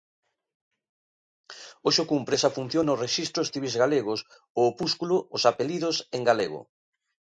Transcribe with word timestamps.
Hoxe 1.85 2.03
cumpre 2.11 2.33
esa 2.39 2.53
función 2.57 2.83
nos 2.85 3.01
rexistros 3.05 3.51
civís 3.53 3.75
galegos 3.83 4.19
o 4.59 4.61
opúsculo 4.71 5.15
Os 5.35 5.43
apelidos 5.51 5.95
en 6.15 6.21
galego. 6.29 6.61